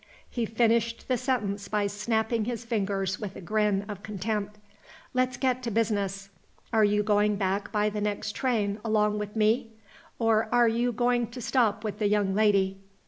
He 0.27 0.47
finished 0.47 1.07
the 1.07 1.15
sentence 1.15 1.67
by 1.67 1.85
snapping 1.85 2.45
his 2.45 2.65
fingers 2.65 3.19
with 3.19 3.35
a 3.35 3.39
grin 3.39 3.85
of 3.87 4.01
contempt. 4.01 4.55
"Let's 5.13 5.37
get 5.37 5.61
to 5.61 5.69
business. 5.69 6.29
Are 6.73 6.83
you 6.83 7.03
going 7.03 7.35
back 7.35 7.71
by 7.71 7.91
the 7.91 8.01
next 8.01 8.31
train 8.31 8.79
along 8.83 9.19
with 9.19 9.35
me? 9.35 9.73
or 10.17 10.49
are 10.51 10.67
you 10.67 10.91
going 10.91 11.27
to 11.27 11.39
stop 11.39 11.83
with 11.83 11.99
the 11.99 12.07
young 12.07 12.33
lady?" 12.33 12.79